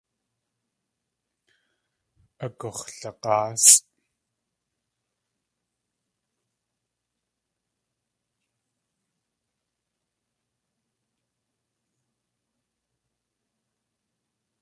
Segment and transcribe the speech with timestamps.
[2.45, 3.79] Agux̲lag̲áasʼ.